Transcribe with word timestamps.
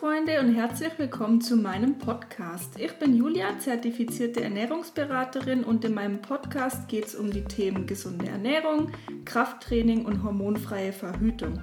Freunde 0.00 0.40
und 0.40 0.54
herzlich 0.54 0.98
willkommen 0.98 1.42
zu 1.42 1.56
meinem 1.56 1.98
Podcast. 1.98 2.80
Ich 2.80 2.92
bin 2.92 3.14
Julia, 3.14 3.58
zertifizierte 3.58 4.42
Ernährungsberaterin 4.42 5.62
und 5.62 5.84
in 5.84 5.92
meinem 5.92 6.22
Podcast 6.22 6.88
geht 6.88 7.04
es 7.04 7.14
um 7.14 7.30
die 7.30 7.44
Themen 7.44 7.86
gesunde 7.86 8.26
Ernährung, 8.26 8.92
Krafttraining 9.26 10.06
und 10.06 10.22
hormonfreie 10.22 10.94
Verhütung. 10.94 11.60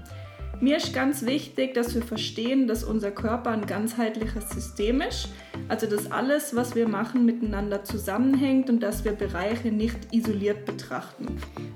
Mir 0.59 0.77
ist 0.77 0.91
ganz 0.91 1.23
wichtig, 1.23 1.75
dass 1.75 1.93
wir 1.93 2.01
verstehen, 2.01 2.67
dass 2.67 2.83
unser 2.83 3.11
Körper 3.11 3.51
ein 3.51 3.67
ganzheitliches 3.67 4.49
System 4.49 5.01
ist, 5.01 5.29
also 5.67 5.85
dass 5.85 6.11
alles, 6.11 6.55
was 6.55 6.73
wir 6.73 6.87
machen, 6.87 7.25
miteinander 7.25 7.83
zusammenhängt 7.83 8.67
und 8.69 8.81
dass 8.81 9.05
wir 9.05 9.11
Bereiche 9.11 9.71
nicht 9.71 9.97
isoliert 10.11 10.65
betrachten. 10.65 11.27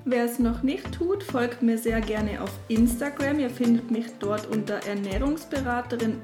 Wer 0.04 0.24
es 0.24 0.40
noch 0.40 0.64
nicht 0.64 0.90
tut, 0.90 1.22
folgt 1.22 1.62
mir 1.62 1.78
sehr 1.78 2.00
gerne 2.00 2.42
auf 2.42 2.50
Instagram. 2.66 3.38
Ihr 3.38 3.50
findet 3.50 3.92
mich 3.92 4.06
dort 4.18 4.48
unter 4.48 4.84
Ernährungsberaterin 4.84 6.20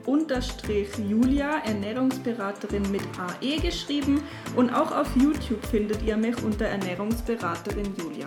Julia, 1.08 1.58
Ernährungsberaterin 1.64 2.90
mit 2.90 3.02
AE 3.18 3.60
geschrieben 3.60 4.20
und 4.56 4.70
auch 4.70 4.90
auf 4.90 5.14
YouTube 5.14 5.64
findet 5.66 6.02
ihr 6.02 6.16
mich 6.16 6.42
unter 6.42 6.64
Ernährungsberaterin 6.64 7.94
Julia. 7.96 8.26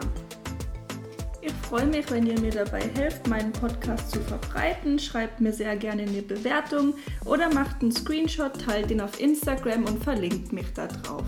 Freue 1.71 1.85
mich, 1.85 2.11
wenn 2.11 2.27
ihr 2.27 2.38
mir 2.38 2.52
dabei 2.52 2.81
helft, 2.98 3.30
meinen 3.30 3.53
Podcast 3.53 4.11
zu 4.11 4.20
verbreiten. 4.20 4.99
Schreibt 4.99 5.39
mir 5.39 5.53
sehr 5.53 5.77
gerne 5.77 6.02
eine 6.02 6.21
Bewertung 6.21 6.95
oder 7.23 7.47
macht 7.53 7.81
einen 7.81 7.94
Screenshot, 7.94 8.52
teilt 8.66 8.91
ihn 8.91 8.99
auf 8.99 9.21
Instagram 9.21 9.85
und 9.85 10.03
verlinkt 10.03 10.52
mich 10.52 10.66
da 10.73 10.88
drauf. 10.88 11.23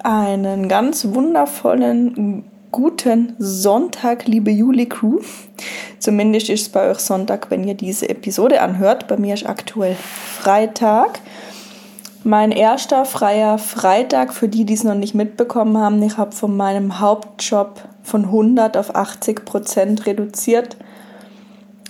Einen 0.00 0.68
ganz 0.68 1.06
wundervollen 1.06 2.44
guten 2.70 3.34
Sonntag, 3.38 4.26
liebe 4.26 4.50
Juli-Crew. 4.50 5.20
Zumindest 5.98 6.50
ist 6.50 6.60
es 6.60 6.68
bei 6.68 6.90
euch 6.90 6.98
Sonntag, 6.98 7.50
wenn 7.50 7.66
ihr 7.66 7.72
diese 7.72 8.10
Episode 8.10 8.60
anhört. 8.60 9.08
Bei 9.08 9.16
mir 9.16 9.32
ist 9.32 9.48
aktuell 9.48 9.94
Freitag 9.94 11.18
mein 12.24 12.50
erster 12.52 13.04
freier 13.04 13.58
Freitag, 13.58 14.32
für 14.32 14.48
die, 14.48 14.64
die 14.64 14.74
es 14.74 14.84
noch 14.84 14.94
nicht 14.94 15.14
mitbekommen 15.14 15.78
haben, 15.78 16.02
ich 16.02 16.16
habe 16.16 16.32
von 16.32 16.56
meinem 16.56 17.00
Hauptjob 17.00 17.82
von 18.02 18.24
100 18.24 18.76
auf 18.76 18.94
80 18.94 19.44
Prozent 19.44 20.06
reduziert. 20.06 20.76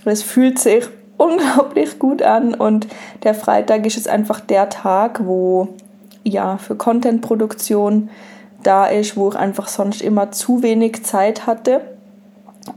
Es 0.04 0.22
fühlt 0.22 0.58
sich 0.58 0.84
unglaublich 1.16 1.98
gut 1.98 2.22
an 2.22 2.54
und 2.54 2.88
der 3.22 3.34
Freitag 3.34 3.86
ist 3.86 3.96
es 3.96 4.08
einfach 4.08 4.40
der 4.40 4.68
Tag, 4.68 5.24
wo 5.24 5.68
ja 6.24 6.58
für 6.58 6.74
Contentproduktion 6.74 8.10
da 8.62 8.86
ist, 8.86 9.16
wo 9.16 9.28
ich 9.28 9.36
einfach 9.36 9.68
sonst 9.68 10.02
immer 10.02 10.32
zu 10.32 10.62
wenig 10.62 11.04
Zeit 11.04 11.46
hatte. 11.46 11.80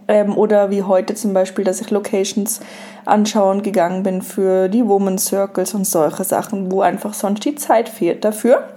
Ähm, 0.08 0.38
oder 0.38 0.70
wie 0.70 0.84
heute 0.84 1.16
zum 1.16 1.34
Beispiel, 1.34 1.64
dass 1.64 1.82
ich 1.82 1.92
Locations 1.92 2.62
anschauen 3.06 3.62
gegangen 3.62 4.04
bin 4.04 4.22
für 4.22 4.70
die 4.70 4.88
Woman 4.88 5.18
Circles 5.18 5.74
und 5.74 5.86
solche 5.86 6.24
Sachen, 6.24 6.72
wo 6.72 6.82
einfach 6.82 7.14
sonst 7.14 7.44
die 7.46 7.56
Zeit 7.56 7.90
fehlt 7.90 8.24
dafür. 8.24 8.68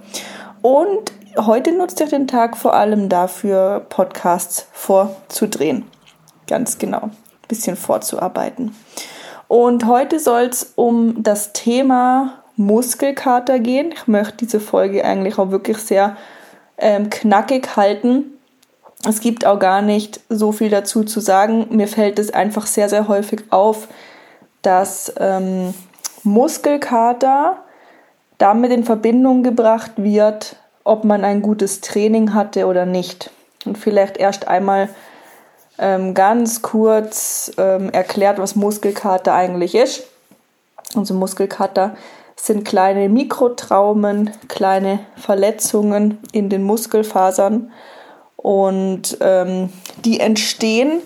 Und 0.62 1.12
heute 1.36 1.72
nutze 1.72 2.04
ich 2.04 2.10
den 2.10 2.26
Tag 2.26 2.56
vor 2.56 2.74
allem 2.74 3.08
dafür, 3.08 3.86
Podcasts 3.88 4.66
vorzudrehen. 4.72 5.84
Ganz 6.46 6.78
genau. 6.78 7.02
Ein 7.02 7.12
bisschen 7.48 7.76
vorzuarbeiten. 7.76 8.74
Und 9.48 9.86
heute 9.86 10.20
soll 10.20 10.42
es 10.42 10.72
um 10.76 11.22
das 11.22 11.52
Thema 11.52 12.34
Muskelkater 12.56 13.58
gehen. 13.58 13.92
Ich 13.92 14.06
möchte 14.06 14.38
diese 14.38 14.60
Folge 14.60 15.04
eigentlich 15.04 15.38
auch 15.38 15.50
wirklich 15.50 15.78
sehr 15.78 16.16
ähm, 16.78 17.10
knackig 17.10 17.76
halten 17.76 18.39
es 19.06 19.20
gibt 19.20 19.46
auch 19.46 19.58
gar 19.58 19.80
nicht 19.82 20.20
so 20.28 20.52
viel 20.52 20.68
dazu 20.68 21.04
zu 21.04 21.20
sagen. 21.20 21.66
Mir 21.70 21.88
fällt 21.88 22.18
es 22.18 22.32
einfach 22.32 22.66
sehr, 22.66 22.88
sehr 22.88 23.08
häufig 23.08 23.44
auf, 23.50 23.88
dass 24.62 25.12
ähm, 25.18 25.72
Muskelkater 26.22 27.58
damit 28.36 28.72
in 28.72 28.84
Verbindung 28.84 29.42
gebracht 29.42 29.92
wird, 29.96 30.56
ob 30.84 31.04
man 31.04 31.24
ein 31.24 31.40
gutes 31.40 31.80
Training 31.80 32.34
hatte 32.34 32.66
oder 32.66 32.84
nicht. 32.84 33.30
Und 33.64 33.78
vielleicht 33.78 34.18
erst 34.18 34.48
einmal 34.48 34.88
ähm, 35.78 36.12
ganz 36.14 36.60
kurz 36.60 37.52
ähm, 37.56 37.90
erklärt, 37.90 38.38
was 38.38 38.54
Muskelkater 38.54 39.32
eigentlich 39.32 39.74
ist. 39.74 40.04
Also 40.94 41.14
Muskelkater 41.14 41.94
sind 42.36 42.64
kleine 42.64 43.08
Mikrotraumen, 43.08 44.30
kleine 44.48 45.00
Verletzungen 45.16 46.18
in 46.32 46.48
den 46.48 46.62
Muskelfasern 46.62 47.70
und 48.42 49.18
ähm, 49.20 49.68
die 50.04 50.20
entstehen 50.20 51.00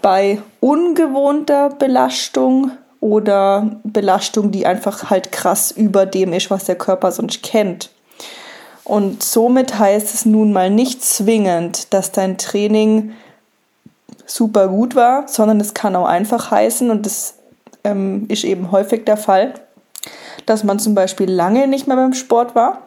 bei 0.00 0.40
ungewohnter 0.60 1.70
Belastung 1.70 2.70
oder 3.00 3.80
Belastung, 3.82 4.52
die 4.52 4.64
einfach 4.64 5.10
halt 5.10 5.32
krass 5.32 5.72
über 5.72 6.06
dem 6.06 6.32
ist, 6.32 6.50
was 6.50 6.64
der 6.64 6.76
Körper 6.76 7.10
sonst 7.10 7.42
kennt. 7.42 7.90
Und 8.84 9.22
somit 9.22 9.78
heißt 9.78 10.14
es 10.14 10.24
nun 10.24 10.52
mal 10.52 10.70
nicht 10.70 11.04
zwingend, 11.04 11.92
dass 11.92 12.12
dein 12.12 12.38
Training 12.38 13.12
super 14.24 14.68
gut 14.68 14.94
war, 14.94 15.26
sondern 15.26 15.60
es 15.60 15.74
kann 15.74 15.96
auch 15.96 16.06
einfach 16.06 16.50
heißen, 16.50 16.90
und 16.90 17.06
das 17.06 17.34
ähm, 17.82 18.26
ist 18.28 18.44
eben 18.44 18.70
häufig 18.70 19.04
der 19.04 19.16
Fall, 19.16 19.54
dass 20.46 20.64
man 20.64 20.78
zum 20.78 20.94
Beispiel 20.94 21.30
lange 21.30 21.66
nicht 21.66 21.86
mehr 21.86 21.96
beim 21.96 22.14
Sport 22.14 22.54
war, 22.54 22.82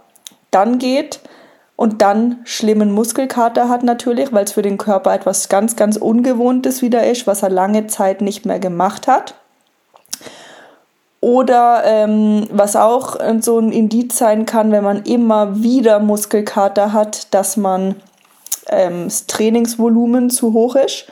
dann 0.49 0.79
geht, 0.79 1.19
und 1.81 2.03
dann 2.03 2.41
schlimmen 2.43 2.91
Muskelkater 2.91 3.67
hat 3.67 3.81
natürlich, 3.81 4.31
weil 4.31 4.43
es 4.43 4.51
für 4.51 4.61
den 4.61 4.77
Körper 4.77 5.15
etwas 5.15 5.49
ganz, 5.49 5.75
ganz 5.75 5.97
Ungewohntes 5.97 6.83
wieder 6.83 7.09
ist, 7.09 7.25
was 7.25 7.41
er 7.41 7.49
lange 7.49 7.87
Zeit 7.87 8.21
nicht 8.21 8.45
mehr 8.45 8.59
gemacht 8.59 9.07
hat. 9.07 9.33
Oder 11.21 11.81
ähm, 11.83 12.45
was 12.51 12.75
auch 12.75 13.17
so 13.39 13.57
ein 13.57 13.71
Indiz 13.71 14.15
sein 14.15 14.45
kann, 14.45 14.71
wenn 14.71 14.83
man 14.83 15.01
immer 15.05 15.63
wieder 15.63 15.97
Muskelkater 15.97 16.93
hat, 16.93 17.33
dass 17.33 17.57
man 17.57 17.95
ähm, 18.67 19.05
das 19.05 19.25
Trainingsvolumen 19.25 20.29
zu 20.29 20.53
hoch 20.53 20.75
ist, 20.75 21.07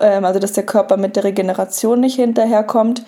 ähm, 0.00 0.24
also 0.24 0.40
dass 0.40 0.54
der 0.54 0.66
Körper 0.66 0.96
mit 0.96 1.14
der 1.14 1.22
Regeneration 1.22 2.00
nicht 2.00 2.16
hinterherkommt. 2.16 3.04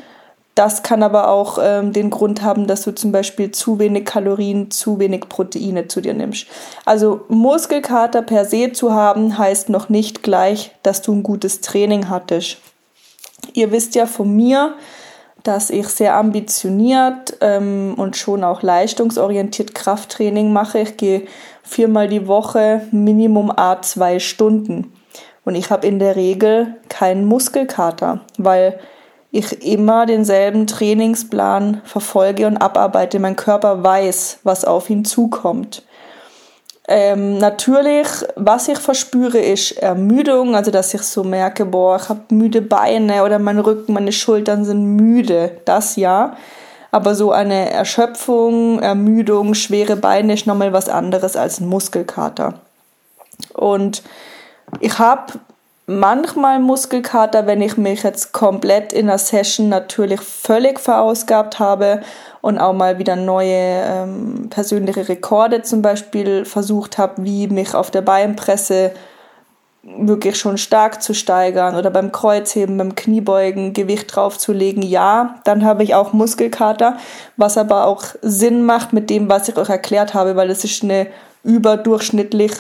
Das 0.56 0.83
kann 0.83 1.03
aber 1.03 1.28
auch 1.28 1.59
ähm, 1.62 1.93
den 1.93 2.09
Grund 2.09 2.41
haben, 2.41 2.67
dass 2.67 2.83
du 2.83 2.94
zum 2.94 3.12
Beispiel 3.12 3.50
zu 3.50 3.78
wenig 3.78 4.06
Kalorien, 4.06 4.71
zu 4.71 4.99
wenig 4.99 5.28
Proteine 5.28 5.87
zu 5.87 6.00
dir 6.00 6.15
nimmst. 6.15 6.47
Also 6.87 7.21
Muskelkater 7.28 8.22
per 8.22 8.47
se 8.47 8.72
zu 8.72 8.95
haben, 8.95 9.37
heißt 9.37 9.69
noch 9.69 9.91
nicht 9.91 10.22
gleich, 10.22 10.72
dass 10.83 11.03
du 11.03 11.12
ein 11.12 11.22
gutes 11.22 11.61
Training 11.61 12.09
hattest. 12.09 12.56
Ihr 13.53 13.71
wisst 13.71 13.95
ja 13.97 14.06
von 14.06 14.34
mir, 14.34 14.75
dass 15.43 15.69
ich 15.69 15.89
sehr 15.89 16.16
ambitioniert 16.16 17.37
ähm, 17.43 17.93
und 17.99 18.16
schon 18.16 18.43
auch 18.43 18.62
leistungsorientiert 18.62 19.75
Krafttraining 19.75 20.55
mache. 20.55 20.78
Ich 20.78 20.97
gehe 20.97 21.27
viermal 21.62 22.09
die 22.09 22.27
Woche 22.27 22.81
Minimum 22.93 23.53
A 23.55 23.83
zwei 23.83 24.21
Stunden. 24.21 24.95
Und 25.45 25.55
ich 25.55 25.69
habe 25.69 25.87
in 25.87 25.99
der 25.99 26.16
Regel 26.16 26.77
keinen 26.89 27.27
Muskelkater, 27.27 28.22
weil 28.39 28.81
ich 29.31 29.67
immer 29.67 30.07
denselben 30.07 30.67
Trainingsplan 30.67 31.83
verfolge 31.85 32.47
und 32.47 32.57
abarbeite. 32.57 33.19
Mein 33.19 33.37
Körper 33.37 33.83
weiß, 33.83 34.41
was 34.45 34.65
auf 34.65 34.89
ihn 34.89 35.05
zukommt. 35.05 35.83
Ähm, 36.89 37.39
natürlich, 37.39 38.07
was 38.37 38.69
ich 38.69 38.79
verspüre, 38.79 39.39
ist 39.39 39.73
Ermüdung, 39.73 40.55
also 40.55 40.71
dass 40.71 40.95
ich 40.95 41.03
so 41.03 41.25
merke, 41.25 41.65
boah, 41.65 41.97
ich 41.97 42.09
habe 42.09 42.21
müde 42.31 42.63
Beine 42.63 43.25
oder 43.25 43.41
mein 43.41 43.59
Rücken, 43.59 43.93
meine 43.93 44.13
Schultern 44.13 44.65
sind 44.65 44.97
müde, 44.97 45.59
das 45.65 45.97
ja. 45.97 46.37
Aber 46.93 47.17
so 47.17 47.33
eine 47.33 47.71
Erschöpfung, 47.73 48.79
Ermüdung, 48.81 49.55
schwere 49.55 49.97
Beine 49.97 50.35
ist 50.35 50.47
nochmal 50.47 50.73
was 50.73 50.89
anderes 50.89 51.37
als 51.37 51.61
ein 51.61 51.67
Muskelkater. 51.67 52.55
Und 53.53 54.03
ich 54.81 54.99
habe 54.99 55.33
manchmal 55.87 56.59
Muskelkater, 56.59 57.47
wenn 57.47 57.63
ich 57.63 57.77
mich 57.77 58.03
jetzt 58.03 58.33
komplett 58.33 58.93
in 58.93 59.07
der 59.07 59.19
Session 59.19 59.69
natürlich 59.69 60.21
völlig 60.21 60.81
verausgabt 60.81 61.59
habe 61.59 62.01
und 62.41 62.59
auch 62.59 62.72
mal 62.72 62.99
wieder 62.99 63.16
neue 63.16 63.83
ähm, 63.84 64.49
persönliche 64.51 65.09
Rekorde 65.09 65.63
zum 65.63 65.83
Beispiel 65.83 66.45
versucht 66.45 66.99
habe, 66.99 67.25
wie 67.25 67.47
mich 67.47 67.75
auf 67.75 67.91
der 67.91 68.03
Beinpresse 68.03 68.93
wirklich 69.83 70.37
schon 70.37 70.59
stark 70.59 71.01
zu 71.01 71.15
steigern 71.15 71.77
oder 71.77 71.91
beim 71.91 72.10
Kreuzheben, 72.10 72.77
beim 72.77 72.97
Kniebeugen 72.97 73.72
Gewicht 73.72 74.15
draufzulegen, 74.15 74.83
ja, 74.83 75.37
dann 75.45 75.65
habe 75.65 75.84
ich 75.84 75.95
auch 75.95 76.13
Muskelkater, 76.13 76.97
was 77.37 77.57
aber 77.57 77.84
auch 77.84 78.05
Sinn 78.21 78.65
macht 78.65 78.93
mit 78.93 79.10
dem, 79.10 79.28
was 79.28 79.49
ich 79.49 79.57
euch 79.57 79.69
erklärt 79.69 80.13
habe, 80.13 80.34
weil 80.34 80.51
es 80.51 80.65
ist 80.65 80.83
eine 80.83 81.07
überdurchschnittlich 81.45 82.51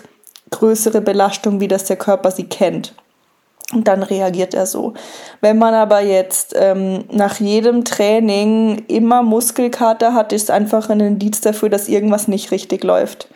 größere 0.50 1.00
Belastung, 1.00 1.58
wie 1.58 1.66
das 1.66 1.84
der 1.84 1.96
Körper 1.96 2.30
sie 2.30 2.44
kennt. 2.44 2.94
Und 3.72 3.88
dann 3.88 4.04
reagiert 4.04 4.54
er 4.54 4.66
so. 4.66 4.94
Wenn 5.40 5.58
man 5.58 5.74
aber 5.74 6.00
jetzt 6.00 6.54
ähm, 6.56 7.04
nach 7.10 7.40
jedem 7.40 7.84
Training 7.84 8.84
immer 8.86 9.22
Muskelkater 9.22 10.14
hat, 10.14 10.32
ist 10.32 10.52
einfach 10.52 10.88
ein 10.88 11.00
Indiz 11.00 11.40
dafür, 11.40 11.68
dass 11.68 11.88
irgendwas 11.88 12.28
nicht 12.28 12.52
richtig 12.52 12.84
läuft. 12.84 13.28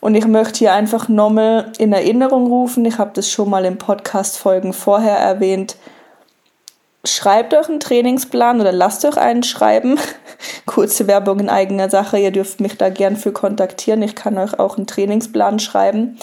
Und 0.00 0.14
ich 0.14 0.26
möchte 0.26 0.60
hier 0.60 0.72
einfach 0.72 1.08
nochmal 1.08 1.72
in 1.78 1.92
Erinnerung 1.92 2.46
rufen, 2.46 2.84
ich 2.84 2.98
habe 2.98 3.10
das 3.14 3.30
schon 3.30 3.50
mal 3.50 3.64
im 3.64 3.78
Podcast-Folgen 3.78 4.72
vorher 4.72 5.18
erwähnt, 5.18 5.76
schreibt 7.04 7.52
euch 7.52 7.68
einen 7.68 7.80
Trainingsplan 7.80 8.60
oder 8.60 8.72
lasst 8.72 9.04
euch 9.04 9.16
einen 9.16 9.42
schreiben. 9.42 9.98
Kurze 10.66 11.06
Werbung 11.06 11.40
in 11.40 11.48
eigener 11.48 11.90
Sache. 11.90 12.18
Ihr 12.18 12.30
dürft 12.30 12.60
mich 12.60 12.76
da 12.76 12.90
gern 12.90 13.16
für 13.16 13.32
kontaktieren. 13.32 14.02
Ich 14.02 14.14
kann 14.14 14.38
euch 14.38 14.58
auch 14.58 14.76
einen 14.76 14.86
Trainingsplan 14.86 15.58
schreiben. 15.58 16.18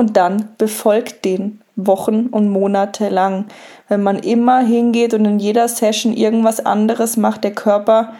Und 0.00 0.16
dann 0.16 0.48
befolgt 0.56 1.26
den 1.26 1.60
Wochen 1.76 2.28
und 2.28 2.48
Monate 2.48 3.10
lang. 3.10 3.44
Wenn 3.86 4.02
man 4.02 4.18
immer 4.20 4.60
hingeht 4.60 5.12
und 5.12 5.26
in 5.26 5.38
jeder 5.38 5.68
Session 5.68 6.14
irgendwas 6.14 6.64
anderes 6.64 7.18
macht, 7.18 7.44
der 7.44 7.50
Körper 7.50 8.14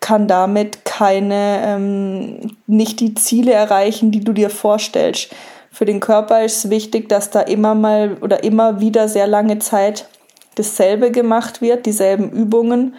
kann 0.00 0.26
damit 0.26 0.86
keine, 0.86 1.60
ähm, 1.66 2.56
nicht 2.66 3.00
die 3.00 3.12
Ziele 3.12 3.52
erreichen, 3.52 4.10
die 4.10 4.20
du 4.20 4.32
dir 4.32 4.48
vorstellst. 4.48 5.34
Für 5.70 5.84
den 5.84 6.00
Körper 6.00 6.44
ist 6.44 6.64
es 6.64 6.70
wichtig, 6.70 7.10
dass 7.10 7.28
da 7.28 7.40
immer 7.40 7.74
mal 7.74 8.16
oder 8.22 8.42
immer 8.42 8.80
wieder 8.80 9.06
sehr 9.06 9.26
lange 9.26 9.58
Zeit 9.58 10.08
dasselbe 10.54 11.10
gemacht 11.10 11.60
wird, 11.60 11.84
dieselben 11.84 12.30
Übungen 12.30 12.94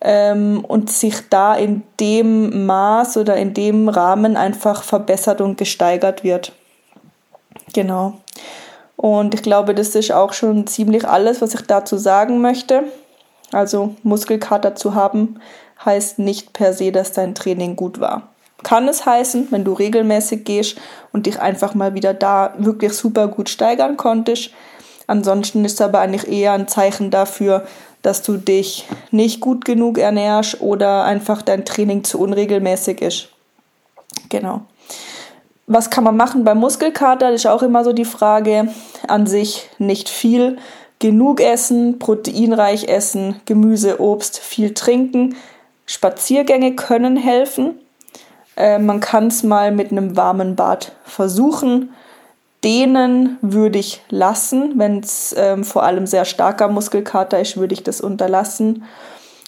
ähm, 0.00 0.64
und 0.64 0.92
sich 0.92 1.28
da 1.28 1.56
in 1.56 1.82
dem 1.98 2.66
Maß 2.66 3.16
oder 3.16 3.36
in 3.36 3.52
dem 3.52 3.88
Rahmen 3.88 4.36
einfach 4.36 4.84
verbessert 4.84 5.40
und 5.40 5.58
gesteigert 5.58 6.22
wird. 6.22 6.52
Genau. 7.72 8.14
Und 8.96 9.34
ich 9.34 9.42
glaube, 9.42 9.74
das 9.74 9.94
ist 9.94 10.12
auch 10.12 10.32
schon 10.32 10.66
ziemlich 10.66 11.06
alles, 11.06 11.40
was 11.40 11.54
ich 11.54 11.62
dazu 11.62 11.96
sagen 11.96 12.40
möchte. 12.40 12.84
Also 13.52 13.94
Muskelkater 14.02 14.74
zu 14.74 14.94
haben, 14.94 15.40
heißt 15.84 16.18
nicht 16.18 16.52
per 16.52 16.72
se, 16.72 16.92
dass 16.92 17.12
dein 17.12 17.34
Training 17.34 17.76
gut 17.76 18.00
war. 18.00 18.28
Kann 18.64 18.88
es 18.88 19.06
heißen, 19.06 19.48
wenn 19.50 19.64
du 19.64 19.72
regelmäßig 19.72 20.44
gehst 20.44 20.78
und 21.12 21.26
dich 21.26 21.40
einfach 21.40 21.74
mal 21.74 21.94
wieder 21.94 22.12
da 22.12 22.54
wirklich 22.58 22.92
super 22.92 23.28
gut 23.28 23.48
steigern 23.48 23.96
konntest. 23.96 24.50
Ansonsten 25.06 25.64
ist 25.64 25.74
es 25.74 25.80
aber 25.80 26.00
eigentlich 26.00 26.26
eher 26.28 26.52
ein 26.52 26.66
Zeichen 26.66 27.10
dafür, 27.10 27.66
dass 28.02 28.22
du 28.22 28.36
dich 28.36 28.86
nicht 29.10 29.40
gut 29.40 29.64
genug 29.64 29.98
ernährst 29.98 30.60
oder 30.60 31.04
einfach 31.04 31.42
dein 31.42 31.64
Training 31.64 32.04
zu 32.04 32.18
unregelmäßig 32.18 33.00
ist. 33.00 33.28
Genau. 34.28 34.62
Was 35.70 35.90
kann 35.90 36.02
man 36.02 36.16
machen 36.16 36.44
beim 36.44 36.58
Muskelkater? 36.58 37.30
Das 37.30 37.42
ist 37.42 37.46
auch 37.46 37.62
immer 37.62 37.84
so 37.84 37.92
die 37.92 38.06
Frage. 38.06 38.68
An 39.06 39.26
sich 39.26 39.68
nicht 39.76 40.08
viel. 40.08 40.56
Genug 40.98 41.42
essen, 41.42 41.98
proteinreich 41.98 42.88
essen, 42.88 43.36
Gemüse, 43.44 44.00
Obst, 44.00 44.38
viel 44.38 44.72
trinken. 44.72 45.36
Spaziergänge 45.84 46.74
können 46.74 47.18
helfen. 47.18 47.78
Äh, 48.56 48.78
man 48.78 49.00
kann 49.00 49.26
es 49.26 49.42
mal 49.42 49.70
mit 49.70 49.92
einem 49.92 50.16
warmen 50.16 50.56
Bad 50.56 50.92
versuchen. 51.04 51.90
Dehnen 52.64 53.36
würde 53.42 53.78
ich 53.78 54.02
lassen. 54.08 54.72
Wenn 54.76 55.00
es 55.00 55.34
ähm, 55.38 55.64
vor 55.64 55.82
allem 55.82 56.06
sehr 56.06 56.24
starker 56.24 56.68
Muskelkater 56.68 57.40
ist, 57.40 57.58
würde 57.58 57.74
ich 57.74 57.84
das 57.84 58.00
unterlassen. 58.00 58.84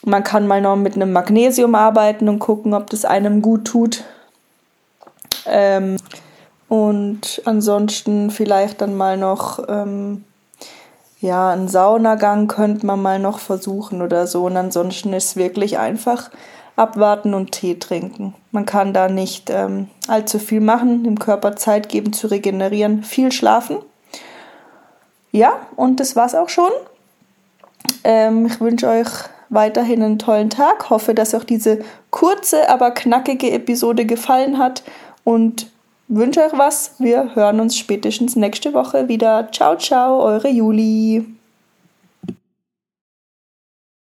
Man 0.04 0.22
kann 0.22 0.46
mal 0.46 0.60
noch 0.60 0.76
mit 0.76 0.96
einem 0.96 1.12
Magnesium 1.12 1.74
arbeiten 1.74 2.28
und 2.28 2.40
gucken, 2.40 2.74
ob 2.74 2.90
das 2.90 3.06
einem 3.06 3.40
gut 3.40 3.64
tut. 3.64 4.04
Ähm, 5.46 5.96
und 6.68 7.42
ansonsten 7.46 8.30
vielleicht 8.30 8.80
dann 8.80 8.96
mal 8.96 9.16
noch, 9.16 9.60
ähm, 9.68 10.24
ja, 11.20 11.50
einen 11.50 11.68
Saunagang 11.68 12.46
könnte 12.46 12.86
man 12.86 13.02
mal 13.02 13.18
noch 13.18 13.40
versuchen 13.40 14.02
oder 14.02 14.26
so. 14.26 14.44
Und 14.44 14.56
ansonsten 14.56 15.12
ist 15.12 15.36
wirklich 15.36 15.78
einfach 15.78 16.30
abwarten 16.76 17.34
und 17.34 17.52
Tee 17.52 17.78
trinken. 17.78 18.34
Man 18.52 18.66
kann 18.66 18.94
da 18.94 19.08
nicht 19.08 19.50
ähm, 19.50 19.88
allzu 20.08 20.38
viel 20.38 20.60
machen, 20.60 21.04
dem 21.04 21.18
Körper 21.18 21.56
Zeit 21.56 21.88
geben 21.88 22.12
zu 22.12 22.28
regenerieren, 22.28 23.02
viel 23.02 23.32
schlafen. 23.32 23.78
Ja, 25.32 25.54
und 25.76 26.00
das 26.00 26.16
war's 26.16 26.34
auch 26.34 26.48
schon. 26.48 26.70
Ähm, 28.04 28.46
ich 28.46 28.60
wünsche 28.60 28.88
euch 28.88 29.08
weiterhin 29.50 30.02
einen 30.02 30.18
tollen 30.18 30.50
Tag. 30.50 30.88
Hoffe, 30.88 31.14
dass 31.14 31.34
euch 31.34 31.44
diese 31.44 31.80
kurze, 32.10 32.70
aber 32.70 32.92
knackige 32.92 33.50
Episode 33.50 34.06
gefallen 34.06 34.58
hat 34.58 34.82
und 35.24 35.70
wünsche 36.08 36.40
euch 36.40 36.56
was. 36.56 36.94
Wir 36.98 37.34
hören 37.34 37.60
uns 37.60 37.76
spätestens 37.76 38.36
nächste 38.36 38.74
Woche 38.74 39.08
wieder. 39.08 39.48
Ciao, 39.52 39.76
ciao, 39.76 40.22
eure 40.22 40.48
Juli. 40.48 41.24